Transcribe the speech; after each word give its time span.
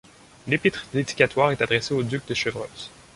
L'épître 0.47 0.87
dédicatoire 0.91 1.51
est 1.51 1.61
adressée 1.61 1.93
au 1.93 2.01
duc 2.01 2.25
de 2.25 2.33
Chevreuse. 2.33 2.89